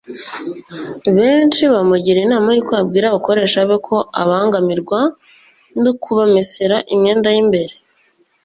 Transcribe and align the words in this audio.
Benshi 1.17 1.63
bamugiriye 1.73 2.23
inama 2.27 2.47
y’uko 2.51 2.71
yabwira 2.79 3.05
abakoreshwa 3.07 3.61
be 3.69 3.77
ko 3.87 3.95
abangamirwa 4.21 4.99
no 5.83 5.91
kubamesera 6.01 6.75
imyenda 6.93 7.29
y’imbere 7.35 7.73